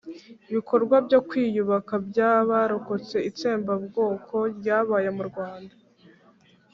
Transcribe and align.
bikorwa 0.53 0.95
byo 1.05 1.19
kwiyubaka 1.29 1.93
by'abarokotse 2.07 3.17
itsembabwoko 3.29 4.35
ryabaye 4.57 5.09
mu 5.17 5.23
Rwanda. 5.29 5.73